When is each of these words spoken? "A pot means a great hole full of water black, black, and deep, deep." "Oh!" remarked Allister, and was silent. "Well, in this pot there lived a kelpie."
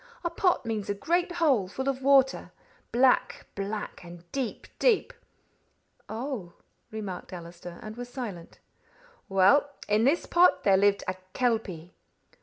"A 0.23 0.31
pot 0.31 0.65
means 0.65 0.89
a 0.89 0.95
great 0.95 1.33
hole 1.33 1.67
full 1.67 1.87
of 1.87 2.01
water 2.01 2.49
black, 2.91 3.45
black, 3.53 4.03
and 4.03 4.23
deep, 4.31 4.65
deep." 4.79 5.13
"Oh!" 6.09 6.53
remarked 6.89 7.31
Allister, 7.33 7.77
and 7.83 7.95
was 7.95 8.09
silent. 8.09 8.57
"Well, 9.29 9.69
in 9.87 10.03
this 10.03 10.25
pot 10.25 10.63
there 10.63 10.75
lived 10.75 11.03
a 11.07 11.17
kelpie." 11.33 11.93